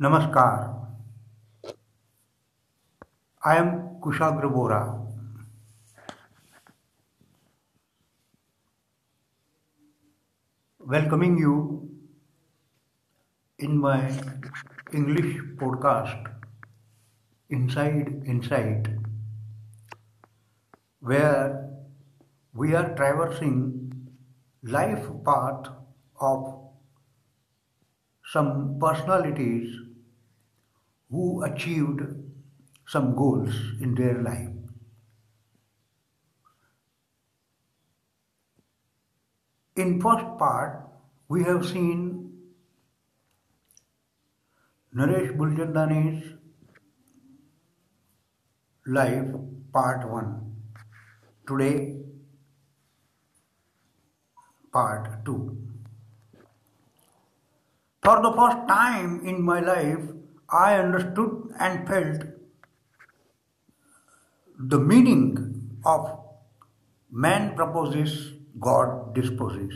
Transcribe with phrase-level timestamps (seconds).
[0.00, 0.76] Namaskar.
[3.44, 4.94] I am Kushagra Bora.
[10.78, 11.90] Welcoming you
[13.58, 14.08] in my
[14.92, 16.30] English podcast,
[17.50, 18.86] Inside Insight,
[21.00, 21.68] where
[22.54, 24.08] we are traversing
[24.62, 25.66] life path
[26.20, 26.54] of
[28.22, 29.87] some personalities
[31.10, 32.00] who achieved
[32.86, 34.48] some goals in their life.
[39.76, 40.88] In first part,
[41.28, 42.32] we have seen
[44.94, 46.32] Naresh Bulchandani's
[48.86, 49.26] life,
[49.72, 50.56] part 1.
[51.46, 51.96] Today,
[54.72, 55.56] part 2.
[58.02, 60.00] For the first time in my life,
[60.50, 62.22] I understood and felt
[64.58, 66.18] the meaning of
[67.10, 69.74] man proposes, God disposes.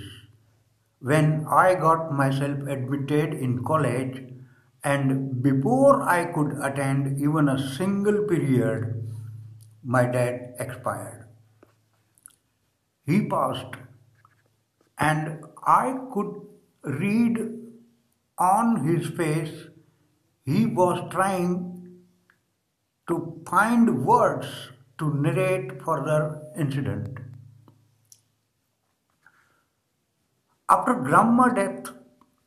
[1.01, 4.25] When I got myself admitted in college
[4.83, 9.11] and before I could attend even a single period,
[9.85, 11.29] my dad expired.
[13.05, 13.75] He passed
[14.99, 16.41] and I could
[16.85, 17.39] read
[18.39, 19.67] on his face
[20.45, 22.03] he was trying
[23.09, 24.47] to find words
[24.99, 27.19] to narrate further incident.
[30.69, 31.93] After grandma death,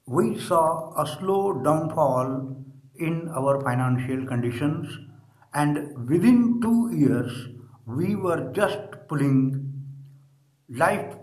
[0.05, 2.55] we saw a slow downfall
[2.97, 4.87] in our financial conditions
[5.53, 7.49] and within two years
[7.85, 9.73] we were just pulling
[10.69, 11.15] life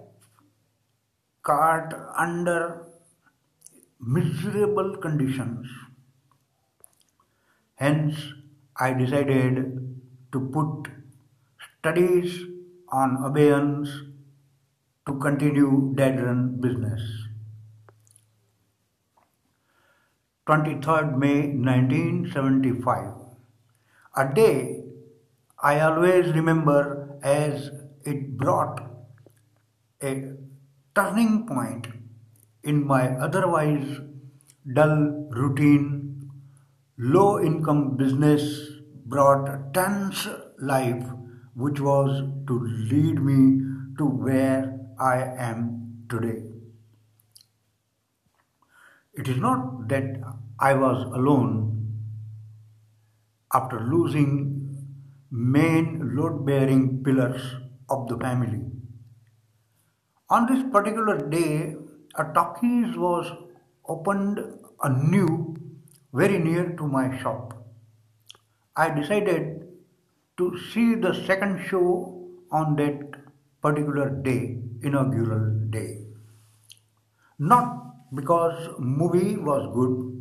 [1.42, 2.86] cart under
[4.00, 5.66] miserable conditions.
[7.82, 8.16] Hence,
[8.76, 9.56] I decided
[10.32, 10.88] to put
[11.68, 12.34] studies
[12.88, 13.88] on abeyance
[15.06, 17.02] to continue dead run business.
[20.46, 21.38] 23rd May
[21.70, 23.14] 1975.
[24.16, 24.84] A day
[25.62, 27.70] I always remember as
[28.04, 28.80] it brought
[30.02, 30.34] a
[30.94, 31.86] turning point
[32.62, 34.00] in my otherwise
[34.72, 36.01] dull routine,
[36.98, 38.68] low income business
[39.06, 41.04] brought a tense life
[41.54, 42.60] which was to
[42.90, 43.64] lead me
[43.98, 46.42] to where I am today.
[49.14, 50.20] It is not that
[50.58, 51.72] I was alone
[53.52, 54.86] after losing
[55.30, 57.42] main load bearing pillars
[57.90, 58.60] of the family.
[60.30, 61.74] On this particular day,
[62.16, 63.30] a talkies was
[63.86, 64.40] opened
[64.82, 65.56] anew
[66.12, 67.54] very near to my shop.
[68.76, 69.66] I decided
[70.38, 73.00] to see the second show on that
[73.62, 75.98] particular day, inaugural day.
[77.38, 80.12] Not because movie was good,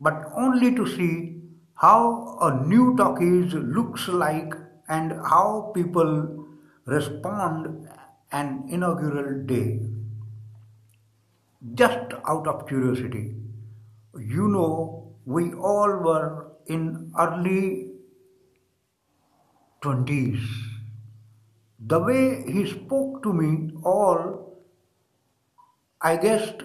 [0.00, 1.40] but only to see
[1.74, 4.54] how a new talkies looks like
[4.88, 6.46] and how people
[6.84, 7.88] respond
[8.32, 9.80] an inaugural day
[11.74, 13.34] just out of curiosity.
[14.18, 17.90] You know, we all were in early
[19.82, 20.40] 20s.
[21.80, 24.62] The way he spoke to me, all,
[26.00, 26.62] I guessed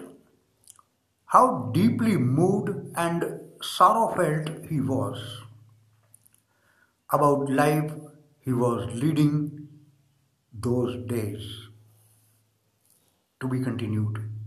[1.26, 3.24] how deeply moved and
[3.62, 5.18] sorrow felt he was
[7.10, 7.92] about life
[8.40, 9.68] he was leading
[10.52, 11.68] those days
[13.40, 14.37] to be continued.